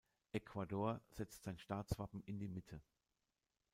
[0.33, 2.81] Ecuador setzt sein Staatswappen in die Mitte.